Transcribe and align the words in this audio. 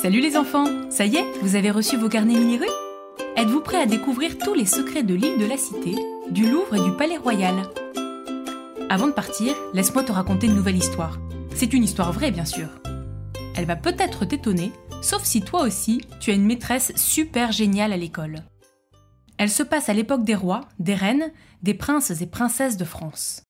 Salut 0.00 0.20
les 0.20 0.36
enfants 0.36 0.88
Ça 0.92 1.06
y 1.06 1.16
est, 1.16 1.24
vous 1.42 1.56
avez 1.56 1.72
reçu 1.72 1.96
vos 1.96 2.08
carnets 2.08 2.38
mini 2.38 2.60
Êtes-vous 3.36 3.60
prêts 3.60 3.82
à 3.82 3.86
découvrir 3.86 4.38
tous 4.38 4.54
les 4.54 4.64
secrets 4.64 5.02
de 5.02 5.12
l'île 5.12 5.40
de 5.40 5.44
la 5.44 5.56
Cité, 5.56 5.96
du 6.30 6.48
Louvre 6.48 6.76
et 6.76 6.88
du 6.88 6.96
Palais 6.96 7.16
Royal? 7.16 7.64
Avant 8.90 9.08
de 9.08 9.12
partir, 9.12 9.56
laisse-moi 9.74 10.04
te 10.04 10.12
raconter 10.12 10.46
une 10.46 10.54
nouvelle 10.54 10.76
histoire. 10.76 11.18
C'est 11.56 11.72
une 11.72 11.82
histoire 11.82 12.12
vraie, 12.12 12.30
bien 12.30 12.44
sûr. 12.44 12.68
Elle 13.56 13.64
va 13.64 13.74
peut-être 13.74 14.24
t'étonner, 14.24 14.70
sauf 15.02 15.24
si 15.24 15.40
toi 15.40 15.62
aussi, 15.62 16.00
tu 16.20 16.30
as 16.30 16.34
une 16.34 16.46
maîtresse 16.46 16.92
super 16.94 17.50
géniale 17.50 17.92
à 17.92 17.96
l'école. 17.96 18.44
Elle 19.36 19.50
se 19.50 19.64
passe 19.64 19.88
à 19.88 19.94
l'époque 19.94 20.22
des 20.22 20.36
rois, 20.36 20.60
des 20.78 20.94
reines, 20.94 21.32
des 21.64 21.74
princes 21.74 22.12
et 22.12 22.26
princesses 22.26 22.76
de 22.76 22.84
France. 22.84 23.42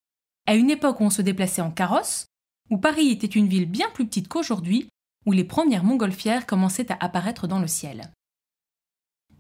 À 0.47 0.55
une 0.55 0.71
époque 0.71 1.03
où 1.03 1.05
on 1.05 1.11
se 1.11 1.21
déplaçait 1.21 1.61
en 1.61 1.71
carrosse, 1.71 2.25
où 2.71 2.79
Paris 2.79 3.11
était 3.11 3.27
une 3.27 3.49
ville 3.49 3.71
bien 3.71 3.89
plus 3.93 4.07
petite 4.07 4.29
qu'aujourd'hui, 4.29 4.89
où 5.29 5.33
les 5.33 5.45
premières 5.45 5.85
montgolfières 5.85 6.47
commençaient 6.47 6.91
à 6.91 6.97
apparaître 7.01 7.47
dans 7.47 7.59
le 7.59 7.67
ciel. 7.67 8.11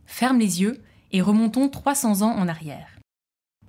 Ferme 0.05 0.39
les 0.39 0.61
yeux 0.61 0.83
et 1.13 1.23
remontons 1.23 1.71
300 1.71 2.21
ans 2.21 2.37
en 2.37 2.47
arrière. 2.47 2.99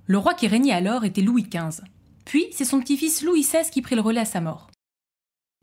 Le 0.04 0.18
roi 0.18 0.34
qui 0.34 0.46
régnait 0.46 0.74
alors 0.74 1.06
était 1.06 1.22
Louis 1.22 1.44
XV. 1.44 1.82
Puis 2.26 2.44
c'est 2.52 2.66
son 2.66 2.78
petit-fils 2.78 3.22
Louis 3.22 3.40
XVI 3.40 3.70
qui 3.70 3.80
prit 3.80 3.94
le 3.94 4.02
relais 4.02 4.20
à 4.20 4.26
sa 4.26 4.42
mort. 4.42 4.70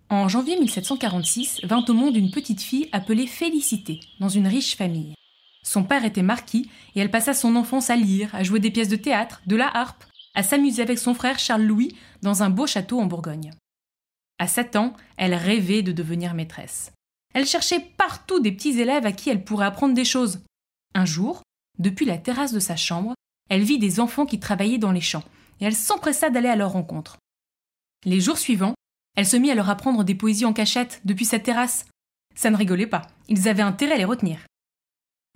En 0.10 0.28
janvier 0.28 0.60
1746 0.60 1.60
vint 1.64 1.86
au 1.88 1.94
monde 1.94 2.18
une 2.18 2.32
petite 2.32 2.62
fille 2.62 2.90
appelée 2.92 3.28
Félicité, 3.28 4.00
dans 4.20 4.30
une 4.30 4.48
riche 4.48 4.76
famille. 4.76 5.14
Son 5.62 5.84
père 5.84 6.06
était 6.06 6.24
marquis 6.24 6.72
et 6.96 7.02
elle 7.02 7.12
passa 7.12 7.36
son 7.36 7.56
enfance 7.56 7.92
à 7.92 7.96
lire, 7.96 8.34
à 8.34 8.42
jouer 8.42 8.60
des 8.60 8.72
pièces 8.72 8.90
de 8.90 8.96
théâtre, 8.96 9.44
de 9.46 9.56
la 9.56 9.70
harpe, 9.78 10.06
à 10.34 10.42
s'amuser 10.42 10.82
avec 10.82 10.98
son 10.98 11.14
frère 11.14 11.38
Charles 11.38 11.66
Louis 11.66 11.96
dans 12.24 12.42
un 12.42 12.50
beau 12.50 12.66
château 12.66 13.00
en 13.00 13.06
Bourgogne. 13.06 13.52
À 14.40 14.48
7 14.48 14.76
ans, 14.76 14.94
elle 15.18 15.34
rêvait 15.34 15.82
de 15.82 15.92
devenir 15.92 16.34
maîtresse. 16.34 16.92
Elle 17.34 17.46
cherchait 17.46 17.80
partout 17.80 18.40
des 18.40 18.52
petits 18.52 18.80
élèves 18.80 19.06
à 19.06 19.12
qui 19.12 19.30
elle 19.30 19.44
pourrait 19.44 19.66
apprendre 19.66 19.94
des 19.94 20.06
choses. 20.06 20.42
Un 20.94 21.06
jour, 21.06 21.42
depuis 21.80 22.06
la 22.06 22.18
terrasse 22.18 22.54
de 22.54 22.60
sa 22.60 22.76
chambre, 22.76 23.14
elle 23.50 23.64
vit 23.64 23.80
des 23.80 24.00
enfants 24.00 24.26
qui 24.26 24.40
travaillaient 24.40 24.78
dans 24.78 24.92
les 24.92 25.02
champs, 25.02 25.24
et 25.60 25.66
elle 25.66 25.76
s'empressa 25.76 26.30
d'aller 26.30 26.50
à 26.50 26.56
leur 26.56 26.72
rencontre. 26.72 27.18
Les 28.06 28.20
jours 28.20 28.38
suivants, 28.38 28.76
elle 29.16 29.28
se 29.28 29.38
mit 29.38 29.52
à 29.52 29.56
leur 29.56 29.70
apprendre 29.70 30.04
des 30.04 30.16
poésies 30.16 30.46
en 30.46 30.54
cachette 30.54 31.02
depuis 31.06 31.26
cette 31.26 31.44
terrasse. 31.44 31.86
Ça 32.36 32.50
ne 32.50 32.58
rigolait 32.58 32.88
pas, 32.88 33.08
ils 33.28 33.48
avaient 33.48 33.64
intérêt 33.64 33.94
à 33.94 33.98
les 33.98 34.06
retenir. 34.06 34.40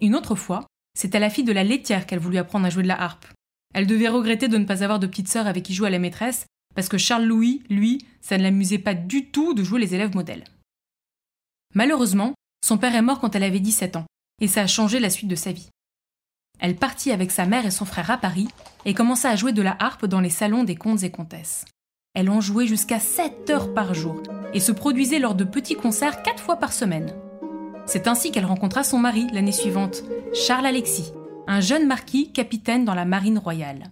Une 0.02 0.16
autre 0.16 0.36
fois, 0.36 0.66
c'est 0.94 1.16
à 1.16 1.20
la 1.20 1.30
fille 1.30 1.44
de 1.44 1.52
la 1.52 1.64
laitière 1.64 2.06
qu'elle 2.06 2.20
voulut 2.20 2.38
apprendre 2.38 2.66
à 2.66 2.70
jouer 2.70 2.84
de 2.84 2.88
la 2.88 3.02
harpe. 3.02 3.26
Elle 3.74 3.88
devait 3.88 4.10
regretter 4.10 4.48
de 4.48 4.58
ne 4.58 4.66
pas 4.66 4.84
avoir 4.84 5.00
de 5.00 5.08
petite 5.08 5.30
sœur 5.30 5.48
avec 5.48 5.64
qui 5.64 5.74
jouer 5.74 5.88
à 5.88 5.92
la 5.92 6.00
maîtresse, 6.00 6.46
parce 6.76 6.90
que 6.90 6.98
Charles 6.98 7.26
Louis, 7.26 7.64
lui, 7.70 8.06
ça 8.22 8.38
ne 8.38 8.44
l'amusait 8.44 8.80
pas 8.80 8.94
du 8.94 9.28
tout 9.28 9.54
de 9.54 9.64
jouer 9.64 9.80
les 9.80 9.96
élèves 9.96 10.16
modèles. 10.16 10.44
Malheureusement, 11.74 12.34
son 12.66 12.78
père 12.78 12.96
est 12.96 13.02
mort 13.02 13.20
quand 13.20 13.36
elle 13.36 13.44
avait 13.44 13.60
17 13.60 13.96
ans, 13.96 14.06
et 14.42 14.48
ça 14.48 14.62
a 14.62 14.68
changé 14.68 15.00
la 15.00 15.10
suite 15.10 15.30
de 15.30 15.36
sa 15.36 15.52
vie. 15.52 15.70
Elle 16.60 16.76
partit 16.76 17.12
avec 17.12 17.32
sa 17.32 17.46
mère 17.46 17.66
et 17.66 17.72
son 17.72 17.86
frère 17.86 18.12
à 18.12 18.18
Paris 18.18 18.48
et 18.86 18.94
commença 18.94 19.30
à 19.30 19.36
jouer 19.36 19.52
de 19.52 19.64
la 19.64 19.76
harpe 19.80 20.06
dans 20.06 20.20
les 20.20 20.30
salons 20.30 20.64
des 20.64 20.76
comtes 20.76 21.04
et 21.04 21.10
comtesses. 21.10 21.66
Elle 22.14 22.30
en 22.30 22.42
jouait 22.42 22.68
jusqu'à 22.68 23.00
7 23.00 23.50
heures 23.50 23.74
par 23.74 23.94
jour 23.94 24.22
et 24.54 24.60
se 24.60 24.72
produisait 24.72 25.20
lors 25.20 25.34
de 25.34 25.44
petits 25.44 25.76
concerts 25.76 26.22
4 26.22 26.44
fois 26.44 26.58
par 26.58 26.74
semaine. 26.74 27.16
C'est 27.88 28.08
ainsi 28.08 28.32
qu'elle 28.32 28.46
rencontra 28.46 28.84
son 28.84 29.00
mari 29.00 29.28
l'année 29.34 29.52
suivante, 29.52 30.04
Charles 30.34 30.68
Alexis, 30.68 31.12
un 31.48 31.62
jeune 31.62 31.88
marquis 31.88 32.32
capitaine 32.32 32.86
dans 32.86 32.94
la 32.94 33.06
marine 33.06 33.40
royale. 33.40 33.90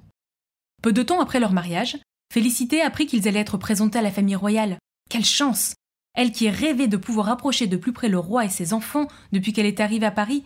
Peu 0.83 0.93
de 0.93 1.02
temps 1.02 1.21
après 1.21 1.39
leur 1.39 1.53
mariage, 1.53 1.97
Félicité 2.31 2.81
apprit 2.81 3.08
qu'ils 3.08 3.27
allaient 3.27 3.39
être 3.39 3.58
présentés 3.58 3.97
à 3.97 4.03
la 4.03 4.11
famille 4.11 4.35
royale. 4.35 4.77
Quelle 5.09 5.25
chance 5.25 5.73
Elle 6.13 6.31
qui 6.31 6.49
rêvait 6.49 6.88
de 6.88 6.97
pouvoir 6.97 7.30
approcher 7.30 7.66
de 7.66 7.77
plus 7.77 7.91
près 7.91 8.08
le 8.08 8.19
roi 8.19 8.45
et 8.45 8.49
ses 8.49 8.73
enfants 8.73 9.08
depuis 9.31 9.52
qu'elle 9.52 9.66
est 9.66 9.80
arrivée 9.80 10.05
à 10.05 10.11
Paris, 10.11 10.44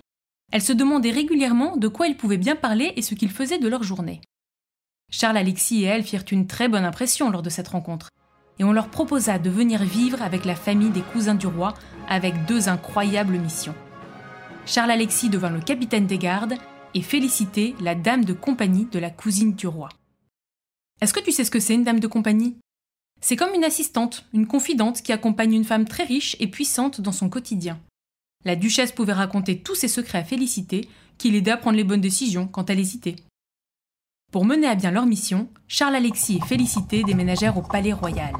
elle 0.54 0.62
se 0.62 0.72
demandait 0.72 1.12
régulièrement 1.12 1.76
de 1.76 1.88
quoi 1.88 2.08
ils 2.08 2.16
pouvaient 2.16 2.38
bien 2.38 2.56
parler 2.56 2.94
et 2.96 3.02
ce 3.02 3.16
qu'ils 3.16 3.32
faisaient 3.32 3.60
de 3.60 3.68
leur 3.68 3.84
journée. 3.84 4.22
Charles 5.12 5.38
Alexis 5.38 5.84
et 5.84 5.88
elle 5.88 6.04
firent 6.04 6.24
une 6.32 6.48
très 6.48 6.70
bonne 6.70 6.86
impression 6.86 7.30
lors 7.30 7.42
de 7.42 7.50
cette 7.50 7.68
rencontre, 7.68 8.10
et 8.60 8.64
on 8.64 8.72
leur 8.72 8.90
proposa 8.90 9.38
de 9.38 9.50
venir 9.50 9.84
vivre 9.84 10.22
avec 10.22 10.46
la 10.46 10.56
famille 10.56 10.92
des 10.92 11.02
cousins 11.02 11.36
du 11.36 11.48
roi 11.48 11.74
avec 12.08 12.46
deux 12.46 12.70
incroyables 12.70 13.40
missions. 13.40 13.76
Charles 14.66 14.92
Alexis 14.92 15.30
devint 15.30 15.50
le 15.50 15.60
capitaine 15.60 16.08
des 16.08 16.18
gardes 16.18 16.54
et 16.94 17.02
Félicité 17.02 17.76
la 17.82 17.96
dame 17.96 18.24
de 18.24 18.34
compagnie 18.34 18.86
de 18.86 19.00
la 19.00 19.10
cousine 19.10 19.54
du 19.54 19.68
roi. 19.68 19.90
Est-ce 21.04 21.14
que 21.14 21.20
tu 21.20 21.34
sais 21.34 21.44
ce 21.44 21.52
que 21.52 21.60
c'est 21.60 21.74
une 21.74 21.84
dame 21.84 22.00
de 22.00 22.08
compagnie? 22.08 22.56
C'est 23.20 23.36
comme 23.36 23.54
une 23.54 23.66
assistante, 23.66 24.26
une 24.34 24.48
confidente 24.48 25.02
qui 25.02 25.12
accompagne 25.12 25.52
une 25.52 25.66
femme 25.66 25.84
très 25.84 26.06
riche 26.06 26.38
et 26.40 26.48
puissante 26.48 27.02
dans 27.02 27.12
son 27.12 27.30
quotidien. 27.30 27.78
La 28.46 28.56
duchesse 28.56 28.94
pouvait 28.94 29.12
raconter 29.12 29.60
tous 29.60 29.76
ses 29.76 29.90
secrets 29.90 30.20
à 30.20 30.24
Félicité, 30.24 30.88
qui 31.18 31.30
l'aidait 31.30 31.52
à 31.52 31.58
prendre 31.58 31.76
les 31.76 31.84
bonnes 31.84 32.00
décisions 32.00 32.48
quand 32.48 32.70
elle 32.70 32.80
hésitait. 32.80 33.18
Pour 34.32 34.46
mener 34.46 34.66
à 34.66 34.76
bien 34.76 34.92
leur 34.92 35.06
mission, 35.06 35.50
Charles 35.68 35.96
Alexis 35.96 36.38
et 36.38 36.48
Félicité 36.48 37.04
déménagèrent 37.04 37.58
au 37.58 37.64
Palais 37.64 37.92
Royal. 37.92 38.34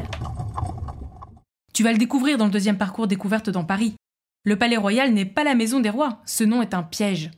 Tu 1.74 1.84
vas 1.84 1.92
le 1.92 1.98
découvrir 1.98 2.38
dans 2.38 2.46
le 2.46 2.52
deuxième 2.52 2.78
parcours 2.78 3.08
découverte 3.08 3.50
dans 3.50 3.66
Paris. 3.66 3.96
Le 4.46 4.58
Palais 4.58 4.78
Royal 4.78 5.14
n'est 5.14 5.26
pas 5.26 5.44
la 5.44 5.56
maison 5.56 5.82
des 5.82 5.90
rois, 5.90 6.22
ce 6.26 6.46
nom 6.46 6.62
est 6.62 6.74
un 6.74 6.84
piège. 6.84 7.30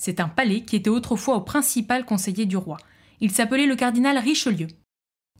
C'est 0.00 0.18
un 0.18 0.28
palais 0.28 0.62
qui 0.62 0.74
était 0.74 0.90
autrefois 0.90 1.36
au 1.36 1.42
principal 1.42 2.04
conseiller 2.04 2.44
du 2.44 2.56
roi, 2.56 2.78
il 3.20 3.30
s'appelait 3.30 3.66
le 3.66 3.76
cardinal 3.76 4.18
Richelieu. 4.18 4.68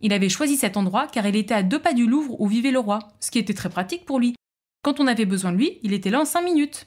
Il 0.00 0.12
avait 0.12 0.28
choisi 0.28 0.56
cet 0.56 0.76
endroit 0.76 1.06
car 1.06 1.26
il 1.26 1.36
était 1.36 1.54
à 1.54 1.62
deux 1.62 1.80
pas 1.80 1.94
du 1.94 2.06
Louvre 2.06 2.40
où 2.40 2.46
vivait 2.46 2.70
le 2.70 2.78
roi, 2.78 2.98
ce 3.20 3.30
qui 3.30 3.38
était 3.38 3.54
très 3.54 3.70
pratique 3.70 4.04
pour 4.04 4.18
lui. 4.18 4.34
Quand 4.82 5.00
on 5.00 5.06
avait 5.06 5.24
besoin 5.24 5.52
de 5.52 5.56
lui, 5.56 5.78
il 5.82 5.92
était 5.92 6.10
là 6.10 6.20
en 6.20 6.24
cinq 6.24 6.42
minutes. 6.42 6.86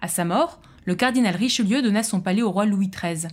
À 0.00 0.08
sa 0.08 0.24
mort, 0.24 0.60
le 0.84 0.94
cardinal 0.94 1.36
Richelieu 1.36 1.82
donna 1.82 2.02
son 2.02 2.20
palais 2.20 2.42
au 2.42 2.50
roi 2.50 2.64
Louis 2.64 2.88
XIII. 2.88 3.28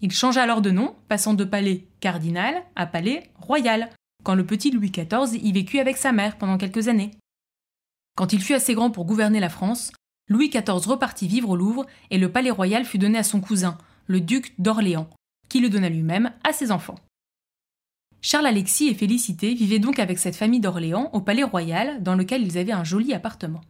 Il 0.00 0.12
changea 0.12 0.42
alors 0.42 0.62
de 0.62 0.70
nom, 0.70 0.96
passant 1.08 1.34
de 1.34 1.44
palais 1.44 1.88
cardinal 2.00 2.62
à 2.76 2.86
palais 2.86 3.30
royal, 3.34 3.90
quand 4.24 4.34
le 4.34 4.46
petit 4.46 4.70
Louis 4.70 4.90
XIV 4.90 5.34
y 5.42 5.52
vécut 5.52 5.78
avec 5.78 5.96
sa 5.96 6.12
mère 6.12 6.38
pendant 6.38 6.58
quelques 6.58 6.88
années. 6.88 7.10
Quand 8.16 8.32
il 8.32 8.42
fut 8.42 8.54
assez 8.54 8.74
grand 8.74 8.90
pour 8.90 9.04
gouverner 9.04 9.40
la 9.40 9.48
France, 9.48 9.92
Louis 10.28 10.50
XIV 10.50 10.86
repartit 10.86 11.28
vivre 11.28 11.50
au 11.50 11.56
Louvre 11.56 11.86
et 12.10 12.18
le 12.18 12.30
palais 12.30 12.50
royal 12.50 12.84
fut 12.84 12.98
donné 12.98 13.18
à 13.18 13.22
son 13.22 13.40
cousin, 13.40 13.78
le 14.06 14.20
duc 14.20 14.54
d'Orléans, 14.58 15.08
qui 15.48 15.60
le 15.60 15.68
donna 15.68 15.88
lui-même 15.88 16.32
à 16.44 16.52
ses 16.52 16.70
enfants. 16.70 16.98
Charles 18.20 18.46
Alexis 18.46 18.88
et 18.88 18.94
Félicité 18.94 19.54
vivaient 19.54 19.78
donc 19.78 19.98
avec 19.98 20.18
cette 20.18 20.36
famille 20.36 20.60
d'Orléans 20.60 21.10
au 21.12 21.20
palais 21.20 21.44
royal 21.44 22.02
dans 22.02 22.16
lequel 22.16 22.42
ils 22.42 22.58
avaient 22.58 22.72
un 22.72 22.84
joli 22.84 23.14
appartement. 23.14 23.60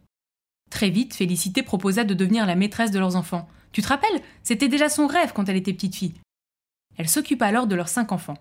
Très 0.71 0.89
vite, 0.89 1.13
Félicité 1.13 1.63
proposa 1.63 2.03
de 2.03 2.13
devenir 2.13 2.45
la 2.45 2.55
maîtresse 2.55 2.91
de 2.91 2.99
leurs 2.99 3.15
enfants. 3.15 3.47
Tu 3.71 3.81
te 3.81 3.87
rappelles? 3.87 4.21
C'était 4.43 4.67
déjà 4.67 4.89
son 4.89 5.07
rêve 5.07 5.33
quand 5.33 5.47
elle 5.49 5.55
était 5.55 5.73
petite 5.73 5.95
fille. 5.95 6.15
Elle 6.97 7.09
s'occupa 7.09 7.45
alors 7.45 7.67
de 7.67 7.75
leurs 7.75 7.87
cinq 7.89 8.11
enfants. 8.11 8.37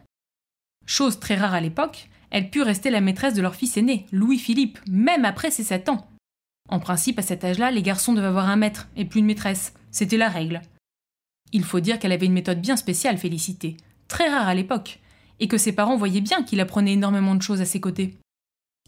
Chose 0.86 1.20
très 1.20 1.36
rare 1.36 1.54
à 1.54 1.60
l'époque, 1.60 2.08
elle 2.30 2.50
put 2.50 2.62
rester 2.62 2.90
la 2.90 3.00
maîtresse 3.00 3.34
de 3.34 3.42
leur 3.42 3.54
fils 3.54 3.76
aîné, 3.76 4.06
Louis-Philippe, 4.10 4.78
même 4.88 5.24
après 5.24 5.50
ses 5.50 5.64
sept 5.64 5.88
ans. 5.88 6.08
En 6.68 6.80
principe, 6.80 7.18
à 7.18 7.22
cet 7.22 7.44
âge-là, 7.44 7.70
les 7.70 7.82
garçons 7.82 8.12
devaient 8.12 8.26
avoir 8.26 8.48
un 8.48 8.56
maître 8.56 8.88
et 8.96 9.04
plus 9.04 9.20
une 9.20 9.26
maîtresse. 9.26 9.74
C'était 9.90 10.16
la 10.16 10.28
règle. 10.28 10.60
Il 11.52 11.64
faut 11.64 11.80
dire 11.80 11.98
qu'elle 11.98 12.12
avait 12.12 12.26
une 12.26 12.32
méthode 12.32 12.60
bien 12.60 12.76
spéciale, 12.76 13.18
Félicité, 13.18 13.76
très 14.06 14.28
rare 14.28 14.48
à 14.48 14.54
l'époque, 14.54 15.00
et 15.40 15.48
que 15.48 15.58
ses 15.58 15.72
parents 15.72 15.96
voyaient 15.96 16.20
bien 16.20 16.42
qu'il 16.42 16.60
apprenait 16.60 16.92
énormément 16.92 17.34
de 17.34 17.42
choses 17.42 17.60
à 17.60 17.64
ses 17.64 17.80
côtés. 17.80 18.14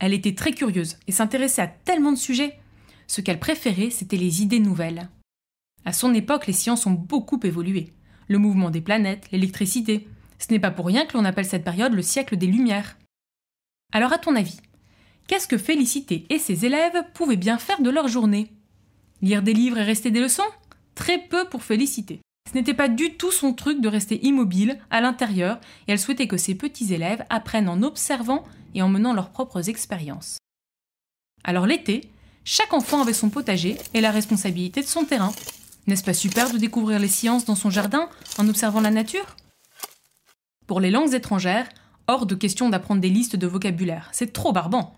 Elle 0.01 0.15
était 0.15 0.35
très 0.35 0.53
curieuse 0.53 0.97
et 1.07 1.13
s'intéressait 1.13 1.63
à 1.63 1.69
tellement 1.69 2.13
de 2.13 2.19
sujets. 2.19 2.59
Ce 3.07 3.21
qu'elle 3.21 3.39
préférait, 3.39 3.91
c'était 3.91 4.17
les 4.17 4.43
idées 4.43 4.61
nouvelles. 4.61 5.09
À 5.85 5.93
son 5.93 6.15
époque, 6.15 6.47
les 6.47 6.53
sciences 6.53 6.87
ont 6.87 6.93
beaucoup 6.93 7.41
évolué. 7.43 7.93
Le 8.29 8.39
mouvement 8.39 8.71
des 8.71 8.81
planètes, 8.81 9.31
l'électricité. 9.33 10.07
Ce 10.39 10.51
n'est 10.51 10.61
pas 10.61 10.71
pour 10.71 10.87
rien 10.87 11.07
que 11.07 11.17
l'on 11.17 11.25
appelle 11.25 11.45
cette 11.45 11.65
période 11.65 11.93
le 11.93 12.03
siècle 12.03 12.37
des 12.37 12.47
Lumières. 12.47 12.97
Alors, 13.93 14.13
à 14.13 14.19
ton 14.19 14.37
avis, 14.37 14.59
qu'est-ce 15.27 15.49
que 15.49 15.59
Félicité 15.59 16.27
et 16.31 16.39
ses 16.39 16.65
élèves 16.65 17.05
pouvaient 17.15 17.37
bien 17.37 17.59
faire 17.59 17.83
de 17.83 17.91
leur 17.91 18.09
journée? 18.09 18.53
Lire 19.21 19.43
des 19.43 19.53
livres 19.53 19.79
et 19.79 19.85
rester 19.85 20.11
des 20.11 20.21
leçons? 20.21 20.43
Très 20.95 21.19
peu 21.19 21.49
pour 21.49 21.63
Félicité. 21.63 22.21
Ce 22.49 22.55
n'était 22.55 22.75
pas 22.75 22.89
du 22.89 23.15
tout 23.15 23.31
son 23.31 23.53
truc 23.53 23.81
de 23.81 23.89
rester 23.89 24.25
immobile 24.27 24.79
à 24.91 25.01
l'intérieur 25.01 25.61
et 25.87 25.93
elle 25.93 25.99
souhaitait 25.99 26.27
que 26.27 26.37
ses 26.37 26.55
petits 26.55 26.93
élèves 26.93 27.25
apprennent 27.31 27.69
en 27.69 27.83
observant 27.83 28.45
et 28.75 28.83
en 28.83 28.89
menant 28.89 29.13
leurs 29.13 29.31
propres 29.31 29.69
expériences. 29.69 30.39
Alors 31.45 31.67
l'été, 31.67 32.11
chaque 32.45 32.73
enfant 32.73 33.03
avait 33.03 33.13
son 33.13 33.31
potager 33.31 33.77
et 33.95 34.01
la 34.01 34.11
responsabilité 34.11 34.81
de 34.81 34.87
son 34.87 35.05
terrain. 35.05 35.33
N'est-ce 35.87 36.05
pas 36.05 36.15
super 36.15 36.53
de 36.53 36.59
découvrir 36.59 36.99
les 36.99 37.09
sciences 37.09 37.45
dans 37.45 37.55
son 37.55 37.71
jardin 37.71 38.09
en 38.39 38.49
observant 38.49 38.81
la 38.81 38.91
nature? 38.91 39.37
Pour 40.67 40.81
les 40.81 40.91
langues 40.91 41.15
étrangères, 41.15 41.69
hors 42.07 42.27
de 42.27 42.35
question 42.35 42.69
d'apprendre 42.69 43.01
des 43.01 43.11
listes 43.11 43.37
de 43.37 43.47
vocabulaire, 43.47 44.09
c'est 44.13 44.33
trop 44.33 44.53
barbant. 44.53 44.95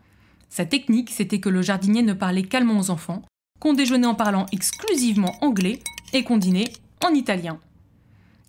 Sa 0.48 0.66
technique, 0.66 1.10
c'était 1.10 1.40
que 1.40 1.48
le 1.48 1.62
jardinier 1.62 2.02
ne 2.02 2.12
parlait 2.12 2.42
calmement 2.42 2.78
aux 2.78 2.90
enfants, 2.90 3.22
qu'on 3.58 3.72
déjeunait 3.72 4.06
en 4.06 4.14
parlant 4.14 4.46
exclusivement 4.52 5.34
anglais 5.40 5.80
et 6.12 6.24
qu'on 6.24 6.36
dînait 6.36 6.72
en 7.04 7.14
italien. 7.14 7.58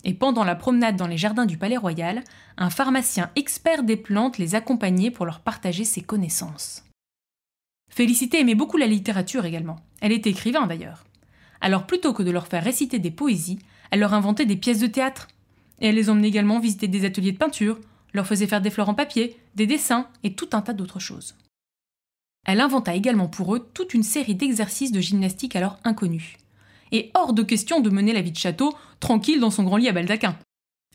Et 0.04 0.14
pendant 0.14 0.44
la 0.44 0.54
promenade 0.54 0.96
dans 0.96 1.06
les 1.06 1.16
jardins 1.16 1.46
du 1.46 1.56
Palais 1.56 1.76
Royal, 1.76 2.22
un 2.56 2.70
pharmacien 2.70 3.30
expert 3.36 3.82
des 3.82 3.96
plantes 3.96 4.38
les 4.38 4.54
accompagnait 4.54 5.10
pour 5.10 5.26
leur 5.26 5.40
partager 5.40 5.84
ses 5.84 6.02
connaissances. 6.02 6.84
Félicité 7.90 8.40
aimait 8.40 8.54
beaucoup 8.54 8.76
la 8.76 8.86
littérature 8.86 9.44
également. 9.44 9.76
Elle 10.00 10.12
était 10.12 10.30
écrivain 10.30 10.66
d'ailleurs. 10.66 11.04
Alors 11.60 11.86
plutôt 11.86 12.12
que 12.12 12.22
de 12.22 12.30
leur 12.30 12.46
faire 12.46 12.64
réciter 12.64 12.98
des 12.98 13.10
poésies, 13.10 13.58
elle 13.90 14.00
leur 14.00 14.14
inventait 14.14 14.46
des 14.46 14.56
pièces 14.56 14.80
de 14.80 14.86
théâtre. 14.86 15.28
Et 15.80 15.88
elle 15.88 15.94
les 15.94 16.10
emmenait 16.10 16.28
également 16.28 16.60
visiter 16.60 16.88
des 16.88 17.04
ateliers 17.04 17.32
de 17.32 17.38
peinture, 17.38 17.78
leur 18.12 18.26
faisait 18.26 18.46
faire 18.46 18.60
des 18.60 18.70
fleurs 18.70 18.88
en 18.88 18.94
papier, 18.94 19.38
des 19.54 19.66
dessins 19.66 20.08
et 20.22 20.34
tout 20.34 20.48
un 20.52 20.60
tas 20.60 20.72
d'autres 20.72 21.00
choses. 21.00 21.34
Elle 22.46 22.60
inventa 22.60 22.94
également 22.94 23.28
pour 23.28 23.54
eux 23.54 23.70
toute 23.72 23.94
une 23.94 24.02
série 24.02 24.34
d'exercices 24.34 24.92
de 24.92 25.00
gymnastique 25.00 25.56
alors 25.56 25.78
inconnus. 25.84 26.36
Et 26.94 27.10
hors 27.14 27.32
de 27.32 27.42
question 27.42 27.80
de 27.80 27.90
mener 27.90 28.12
la 28.12 28.20
vie 28.20 28.30
de 28.30 28.36
château 28.36 28.72
tranquille 29.00 29.40
dans 29.40 29.50
son 29.50 29.64
grand 29.64 29.78
lit 29.78 29.88
à 29.88 29.92
baldaquin. 29.92 30.38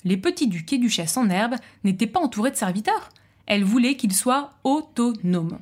Les 0.06 0.16
petits 0.16 0.48
ducs 0.48 0.72
et 0.72 0.78
duchesses 0.78 1.18
en 1.18 1.30
herbe 1.30 1.56
n'étaient 1.84 2.08
pas 2.08 2.22
entourés 2.22 2.52
de 2.52 2.56
serviteurs. 2.56 3.10
Elle 3.48 3.66
voulait 3.66 3.98
qu'ils 3.98 4.16
soient 4.16 4.52
autonomes. 4.64 5.60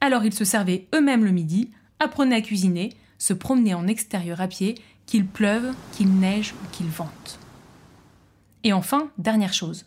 Alors 0.00 0.24
ils 0.24 0.34
se 0.34 0.44
servaient 0.44 0.88
eux-mêmes 0.92 1.24
le 1.24 1.30
midi, 1.30 1.70
apprenaient 2.00 2.34
à 2.34 2.40
cuisiner, 2.40 2.94
se 3.18 3.32
promenaient 3.32 3.74
en 3.74 3.86
extérieur 3.86 4.40
à 4.40 4.48
pied, 4.48 4.74
qu'il 5.06 5.24
pleuve, 5.24 5.72
qu'il 5.92 6.12
neige 6.18 6.52
ou 6.52 6.68
qu'il 6.72 6.88
vente. 6.88 7.38
Et 8.64 8.72
enfin, 8.72 9.12
dernière 9.18 9.54
chose, 9.54 9.86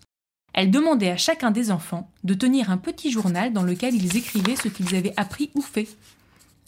elle 0.54 0.72
demandait 0.72 1.12
à 1.12 1.18
chacun 1.18 1.52
des 1.52 1.72
enfants 1.72 2.10
de 2.24 2.34
tenir 2.36 2.72
un 2.72 2.78
petit 2.78 3.12
journal 3.12 3.52
dans 3.52 3.64
lequel 3.64 3.96
ils 3.96 4.16
écrivaient 4.16 4.56
ce 4.56 4.70
qu'ils 4.70 4.96
avaient 4.96 5.14
appris 5.18 5.52
ou 5.56 5.62
fait. 5.62 5.90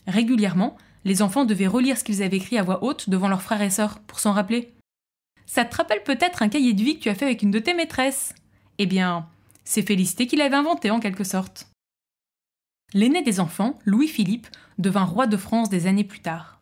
Régulièrement, 0.06 0.76
les 1.04 1.22
enfants 1.22 1.46
devaient 1.46 1.68
relire 1.68 1.98
ce 1.98 2.04
qu'ils 2.04 2.24
avaient 2.24 2.38
écrit 2.38 2.58
à 2.58 2.64
voix 2.64 2.84
haute 2.84 3.10
devant 3.10 3.28
leurs 3.28 3.42
frères 3.42 3.62
et 3.62 3.70
sœurs 3.70 4.00
pour 4.00 4.20
s'en 4.20 4.34
rappeler. 4.34 4.74
Ça 5.46 5.66
te 5.66 5.76
rappelle 5.76 6.04
peut-être 6.04 6.42
un 6.44 6.50
cahier 6.50 6.74
de 6.74 6.84
vie 6.84 6.98
que 6.98 7.04
tu 7.04 7.10
as 7.10 7.16
fait 7.16 7.26
avec 7.26 7.42
une 7.42 7.52
de 7.52 7.60
tes 7.60 7.74
maîtresses 7.74 8.34
Eh 8.78 8.86
bien, 8.86 9.28
c'est 9.64 9.82
Félicité 9.82 10.28
qui 10.28 10.36
l'avait 10.36 10.56
inventé 10.56 10.92
en 10.92 11.00
quelque 11.00 11.24
sorte. 11.24 11.68
L'aîné 12.94 13.22
des 13.22 13.40
enfants, 13.40 13.80
Louis-Philippe, 13.86 14.48
devint 14.78 15.06
roi 15.06 15.28
de 15.28 15.38
France 15.38 15.70
des 15.70 15.88
années 15.88 16.04
plus 16.04 16.20
tard. 16.20 16.60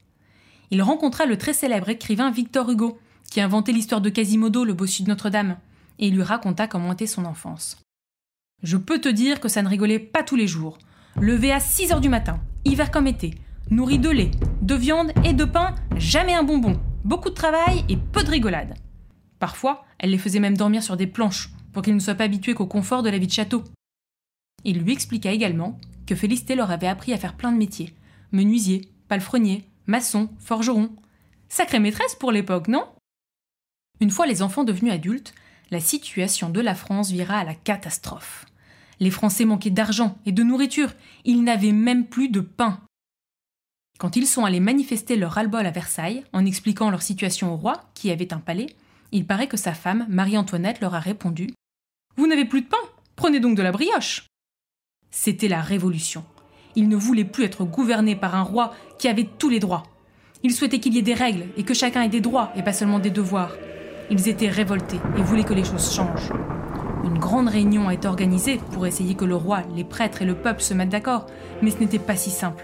Il 0.72 0.82
rencontra 0.82 1.26
le 1.26 1.38
très 1.38 1.54
célèbre 1.54 1.90
écrivain 1.90 2.32
Victor 2.32 2.70
Hugo, 2.70 3.00
qui 3.32 3.42
a 3.42 3.46
inventé 3.46 3.72
l'histoire 3.72 4.02
de 4.02 4.10
Quasimodo, 4.10 4.64
le 4.64 4.74
bossu 4.74 5.04
de 5.04 5.08
Notre-Dame, 5.08 5.58
et 5.98 6.10
lui 6.10 6.24
raconta 6.24 6.68
comment 6.68 6.94
était 6.94 7.08
son 7.08 7.26
enfance. 7.26 7.78
Je 8.64 8.78
peux 8.78 9.00
te 9.00 9.10
dire 9.10 9.40
que 9.40 9.50
ça 9.50 9.62
ne 9.62 9.70
rigolait 9.70 10.00
pas 10.00 10.24
tous 10.24 10.36
les 10.36 10.48
jours. 10.48 10.78
Levé 11.20 11.52
à 11.52 11.60
6 11.60 11.92
heures 11.92 12.02
du 12.02 12.10
matin, 12.10 12.40
hiver 12.66 12.92
comme 12.92 13.08
été, 13.08 13.36
nourri 13.72 14.00
de 14.00 14.10
lait, 14.10 14.32
de 14.62 14.76
viande 14.76 15.12
et 15.24 15.34
de 15.34 15.46
pain, 15.46 15.76
jamais 15.98 16.34
un 16.34 16.44
bonbon, 16.44 16.80
beaucoup 17.04 17.30
de 17.30 17.36
travail 17.36 17.86
et 17.90 17.98
peu 17.98 18.24
de 18.24 18.32
rigolade. 18.32 18.74
Parfois, 19.40 19.86
elle 20.00 20.10
les 20.12 20.18
faisait 20.18 20.40
même 20.40 20.58
dormir 20.58 20.84
sur 20.84 20.98
des 20.98 21.08
planches 21.08 21.50
pour 21.72 21.84
qu'ils 21.84 21.96
ne 21.96 22.00
soient 22.00 22.16
pas 22.16 22.24
habitués 22.24 22.56
qu'au 22.56 22.66
confort 22.66 23.04
de 23.04 23.10
la 23.10 23.18
vie 23.18 23.28
de 23.28 23.32
château. 23.32 23.64
Il 24.64 24.80
lui 24.80 24.92
expliqua 24.92 25.32
également 25.32 25.78
que 26.08 26.16
Félicité 26.16 26.56
leur 26.56 26.72
avait 26.72 26.88
appris 26.88 27.14
à 27.14 27.18
faire 27.18 27.36
plein 27.36 27.52
de 27.52 27.58
métiers 27.58 27.94
menuisier, 28.32 28.90
palefrenier, 29.08 29.66
maçon, 29.88 30.30
forgeron. 30.40 30.96
Sacrée 31.48 31.80
maîtresse 31.80 32.16
pour 32.16 32.32
l'époque, 32.32 32.68
non? 32.68 32.86
Une 34.02 34.12
fois 34.12 34.28
les 34.28 34.42
enfants 34.42 34.64
devenus 34.64 34.94
adultes, 34.94 35.34
la 35.72 35.80
situation 35.80 36.50
de 36.50 36.62
la 36.62 36.76
France 36.76 37.12
vira 37.12 37.40
à 37.40 37.44
la 37.44 37.56
catastrophe. 37.56 38.46
Les 39.00 39.12
Français 39.12 39.46
manquaient 39.46 39.70
d'argent 39.70 40.18
et 40.26 40.32
de 40.32 40.44
nourriture, 40.44 40.94
ils 41.26 41.44
n'avaient 41.44 41.72
même 41.72 42.06
plus 42.06 42.30
de 42.30 42.42
pain. 42.42 42.82
Quand 44.00 44.16
ils 44.16 44.28
sont 44.28 44.46
allés 44.46 44.62
manifester 44.62 45.18
leur 45.18 45.34
ras-le-bol 45.34 45.66
à 45.66 45.72
Versailles, 45.72 46.24
en 46.32 46.46
expliquant 46.46 46.90
leur 46.90 47.02
situation 47.02 47.54
au 47.54 47.58
roi, 47.58 47.82
qui 47.94 48.12
avait 48.12 48.34
un 48.34 48.40
palais, 48.40 48.68
il 49.12 49.26
paraît 49.26 49.50
que 49.50 49.58
sa 49.58 49.74
femme, 49.74 50.06
Marie-Antoinette, 50.08 50.80
leur 50.80 50.96
a 50.96 51.02
répondu 51.02 51.50
Vous 52.16 52.26
n'avez 52.26 52.46
plus 52.46 52.62
de 52.62 52.68
pain 52.68 52.78
Prenez 53.18 53.42
donc 53.42 53.58
de 53.58 53.62
la 53.62 53.74
brioche 53.74 54.26
C'était 55.12 55.50
la 55.50 55.60
révolution. 55.60 56.24
Ils 56.78 56.88
ne 56.88 56.96
voulaient 56.96 57.26
plus 57.26 57.44
être 57.44 57.66
gouvernés 57.66 58.16
par 58.16 58.36
un 58.36 58.42
roi 58.42 58.74
qui 58.98 59.10
avait 59.10 59.28
tous 59.38 59.50
les 59.50 59.60
droits. 59.60 59.84
Ils 60.44 60.54
souhaitaient 60.54 60.80
qu'il 60.80 60.94
y 60.94 61.00
ait 61.00 61.02
des 61.02 61.14
règles 61.14 61.48
et 61.58 61.64
que 61.64 61.74
chacun 61.74 62.02
ait 62.02 62.08
des 62.08 62.22
droits 62.22 62.54
et 62.56 62.64
pas 62.64 62.72
seulement 62.72 63.00
des 63.00 63.10
devoirs. 63.10 63.52
Ils 64.10 64.30
étaient 64.30 64.48
révoltés 64.48 65.02
et 65.18 65.22
voulaient 65.22 65.44
que 65.44 65.54
les 65.54 65.66
choses 65.66 65.94
changent. 65.94 66.32
Une 67.04 67.20
grande 67.20 67.50
réunion 67.50 67.90
a 67.90 67.94
été 67.96 68.08
organisée 68.08 68.62
pour 68.72 68.88
essayer 68.88 69.16
que 69.16 69.26
le 69.26 69.36
roi, 69.36 69.64
les 69.76 69.84
prêtres 69.84 70.22
et 70.22 70.26
le 70.26 70.36
peuple 70.36 70.62
se 70.62 70.74
mettent 70.74 70.88
d'accord, 70.88 71.26
mais 71.62 71.72
ce 71.72 71.80
n'était 71.80 72.00
pas 72.00 72.16
si 72.16 72.30
simple. 72.30 72.64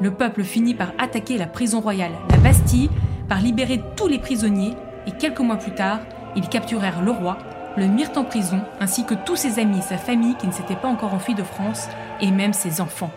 Le 0.00 0.12
peuple 0.12 0.42
finit 0.42 0.74
par 0.74 0.92
attaquer 0.98 1.38
la 1.38 1.46
prison 1.46 1.80
royale, 1.80 2.12
la 2.30 2.38
Bastille, 2.38 2.90
par 3.28 3.40
libérer 3.40 3.80
tous 3.96 4.08
les 4.08 4.18
prisonniers, 4.18 4.74
et 5.06 5.12
quelques 5.12 5.40
mois 5.40 5.56
plus 5.56 5.74
tard, 5.74 6.00
ils 6.36 6.48
capturèrent 6.48 7.02
le 7.02 7.10
roi, 7.10 7.38
le 7.76 7.86
mirent 7.86 8.16
en 8.16 8.24
prison, 8.24 8.62
ainsi 8.80 9.04
que 9.04 9.14
tous 9.14 9.36
ses 9.36 9.58
amis 9.58 9.78
et 9.78 9.82
sa 9.82 9.98
famille 9.98 10.36
qui 10.36 10.46
ne 10.46 10.52
s'étaient 10.52 10.76
pas 10.76 10.88
encore 10.88 11.14
enfuis 11.14 11.34
de 11.34 11.42
France, 11.42 11.88
et 12.20 12.30
même 12.30 12.52
ses 12.52 12.80
enfants. 12.80 13.12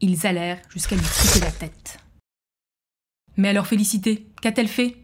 Ils 0.00 0.26
allèrent 0.26 0.60
jusqu'à 0.70 0.96
lui 0.96 1.04
couper 1.04 1.44
la 1.44 1.52
tête. 1.52 1.98
Mais 3.36 3.48
alors 3.48 3.66
Félicité, 3.66 4.26
qu'a-t-elle 4.40 4.68
fait? 4.68 4.96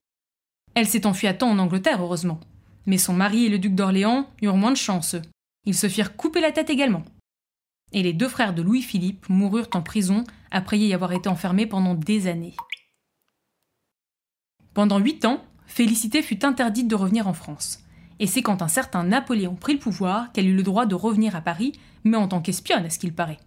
Elle 0.74 0.88
s'est 0.88 1.06
enfuie 1.06 1.28
à 1.28 1.34
temps 1.34 1.50
en 1.50 1.58
Angleterre, 1.58 2.02
heureusement. 2.02 2.40
Mais 2.86 2.98
son 2.98 3.12
mari 3.12 3.46
et 3.46 3.48
le 3.48 3.58
duc 3.58 3.74
d'Orléans 3.74 4.28
eurent 4.42 4.56
moins 4.56 4.72
de 4.72 4.76
chance. 4.76 5.16
Ils 5.64 5.74
se 5.74 5.88
firent 5.88 6.16
couper 6.16 6.40
la 6.40 6.52
tête 6.52 6.70
également. 6.70 7.04
Et 7.92 8.02
les 8.02 8.12
deux 8.12 8.28
frères 8.28 8.54
de 8.54 8.62
Louis-Philippe 8.62 9.28
moururent 9.28 9.68
en 9.74 9.82
prison 9.82 10.24
après 10.50 10.78
y 10.78 10.92
avoir 10.92 11.12
été 11.12 11.28
enfermés 11.28 11.66
pendant 11.66 11.94
des 11.94 12.26
années. 12.26 12.56
Pendant 14.74 14.98
huit 14.98 15.24
ans, 15.24 15.42
Félicité 15.66 16.22
fut 16.22 16.44
interdite 16.44 16.88
de 16.88 16.94
revenir 16.94 17.28
en 17.28 17.34
France. 17.34 17.80
Et 18.18 18.26
c'est 18.26 18.42
quand 18.42 18.62
un 18.62 18.68
certain 18.68 19.04
Napoléon 19.04 19.54
prit 19.54 19.74
le 19.74 19.78
pouvoir 19.78 20.32
qu'elle 20.32 20.48
eut 20.48 20.56
le 20.56 20.62
droit 20.62 20.86
de 20.86 20.94
revenir 20.94 21.36
à 21.36 21.40
Paris, 21.40 21.72
mais 22.04 22.16
en 22.16 22.28
tant 22.28 22.40
qu'espionne, 22.40 22.84
à 22.84 22.90
ce 22.90 22.98
qu'il 22.98 23.14
paraît. 23.14 23.40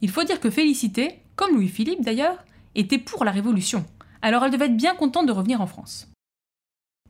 Il 0.00 0.10
faut 0.10 0.24
dire 0.24 0.40
que 0.40 0.50
Félicité, 0.50 1.20
comme 1.36 1.54
Louis-Philippe 1.54 2.02
d'ailleurs, 2.02 2.44
était 2.74 2.98
pour 2.98 3.24
la 3.24 3.30
Révolution, 3.30 3.86
alors 4.22 4.44
elle 4.44 4.50
devait 4.50 4.66
être 4.66 4.76
bien 4.76 4.94
contente 4.94 5.26
de 5.26 5.32
revenir 5.32 5.60
en 5.60 5.66
France. 5.66 6.08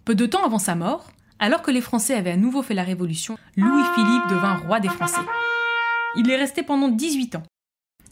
Peu 0.05 0.15
de 0.15 0.27
temps 0.27 0.45
avant 0.45 0.59
sa 0.59 0.75
mort, 0.75 1.11
alors 1.39 1.63
que 1.63 1.71
les 1.71 1.81
Français 1.81 2.15
avaient 2.15 2.31
à 2.31 2.37
nouveau 2.37 2.63
fait 2.63 2.75
la 2.75 2.85
Révolution, 2.85 3.37
Louis-Philippe 3.57 4.29
devint 4.29 4.57
roi 4.57 4.81
des 4.81 4.89
Français. 4.89 5.21
Il 6.17 6.31
est 6.31 6.37
resté 6.37 6.63
pendant 6.63 6.89
18 6.89 7.37
ans. 7.37 7.43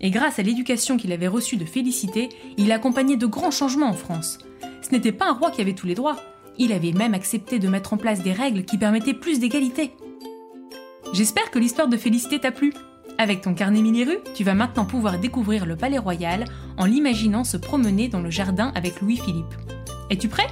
Et 0.01 0.11
grâce 0.11 0.39
à 0.39 0.43
l'éducation 0.43 0.97
qu'il 0.97 1.13
avait 1.13 1.29
reçue 1.29 1.57
de 1.57 1.65
Félicité, 1.65 2.29
il 2.57 2.73
accompagnait 2.73 3.17
de 3.17 3.27
grands 3.27 3.51
changements 3.51 3.89
en 3.89 3.95
France. 3.95 4.39
Ce 4.83 4.91
n'était 4.91 5.13
pas 5.13 5.29
un 5.29 5.33
roi 5.33 5.51
qui 5.51 5.61
avait 5.61 5.73
tous 5.73 5.87
les 5.87 5.95
droits, 5.95 6.17
il 6.59 6.73
avait 6.73 6.93
même 6.93 7.15
accepté 7.15 7.59
de 7.59 7.69
mettre 7.69 7.93
en 7.93 7.97
place 7.97 8.23
des 8.23 8.33
règles 8.33 8.65
qui 8.65 8.79
permettaient 8.79 9.15
plus 9.15 9.41
d'égalité. 9.41 9.93
J'espère 11.13 11.51
que 11.51 11.59
l'histoire 11.59 11.89
de 11.89 11.97
Félicité 11.97 12.39
t'a 12.39 12.53
plu. 12.53 12.73
Avec 13.19 13.41
ton 13.41 13.55
carnet 13.55 13.83
mini-rue, 13.83 14.19
tu 14.35 14.45
vas 14.45 14.55
maintenant 14.55 14.85
pouvoir 14.85 15.19
découvrir 15.19 15.67
le 15.67 15.77
palais 15.77 15.99
royal 15.99 16.45
en 16.77 16.85
l'imaginant 16.85 17.45
se 17.45 17.57
promener 17.57 18.09
dans 18.09 18.21
le 18.21 18.31
jardin 18.31 18.73
avec 18.75 19.01
Louis-Philippe. 19.01 19.55
Es-tu 20.11 20.29
prêt? 20.29 20.49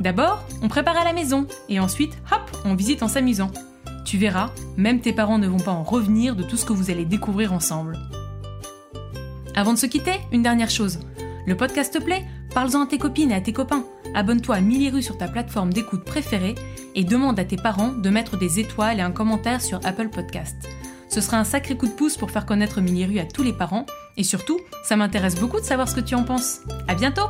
D'abord, 0.00 0.44
on 0.62 0.68
prépare 0.68 0.96
à 0.96 1.04
la 1.04 1.12
maison, 1.12 1.46
et 1.68 1.80
ensuite, 1.80 2.16
hop, 2.32 2.56
on 2.64 2.74
visite 2.74 3.02
en 3.02 3.08
s'amusant. 3.08 3.50
Tu 4.04 4.18
verras, 4.18 4.50
même 4.76 5.00
tes 5.00 5.12
parents 5.12 5.38
ne 5.38 5.48
vont 5.48 5.58
pas 5.58 5.72
en 5.72 5.82
revenir 5.82 6.36
de 6.36 6.42
tout 6.42 6.56
ce 6.56 6.64
que 6.64 6.72
vous 6.72 6.90
allez 6.90 7.04
découvrir 7.04 7.52
ensemble. 7.52 7.98
Avant 9.54 9.72
de 9.72 9.78
se 9.78 9.86
quitter, 9.86 10.20
une 10.32 10.42
dernière 10.42 10.70
chose. 10.70 11.00
Le 11.46 11.56
podcast 11.56 11.92
te 11.94 12.02
plaît? 12.02 12.24
Parle-en 12.54 12.82
à 12.82 12.86
tes 12.86 12.98
copines 12.98 13.30
et 13.30 13.34
à 13.34 13.40
tes 13.40 13.52
copains. 13.52 13.84
Abonne-toi 14.14 14.56
à 14.56 14.60
Miliru 14.60 15.02
sur 15.02 15.18
ta 15.18 15.26
plateforme 15.26 15.72
d'écoute 15.72 16.04
préférée 16.04 16.54
et 16.94 17.04
demande 17.04 17.38
à 17.38 17.44
tes 17.44 17.56
parents 17.56 17.92
de 17.92 18.10
mettre 18.10 18.36
des 18.36 18.60
étoiles 18.60 18.98
et 18.98 19.02
un 19.02 19.10
commentaire 19.10 19.60
sur 19.60 19.80
Apple 19.84 20.08
Podcast. 20.08 20.56
Ce 21.08 21.20
sera 21.20 21.38
un 21.38 21.44
sacré 21.44 21.76
coup 21.76 21.86
de 21.86 21.92
pouce 21.92 22.16
pour 22.16 22.30
faire 22.30 22.46
connaître 22.46 22.80
Miliru 22.80 23.18
à 23.18 23.24
tous 23.24 23.42
les 23.42 23.52
parents 23.52 23.86
et 24.16 24.24
surtout, 24.24 24.58
ça 24.84 24.96
m'intéresse 24.96 25.40
beaucoup 25.40 25.60
de 25.60 25.64
savoir 25.64 25.88
ce 25.88 25.96
que 25.96 26.00
tu 26.00 26.14
en 26.14 26.24
penses. 26.24 26.60
À 26.88 26.94
bientôt 26.94 27.28